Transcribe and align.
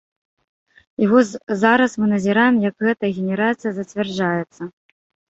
І 1.01 1.09
вось 1.11 1.33
зараз 1.63 1.91
мы 2.03 2.09
назіраем, 2.13 2.55
як 2.69 2.75
гэтая 2.87 3.11
генерацыя 3.17 3.71
зацвярджаецца. 3.75 4.63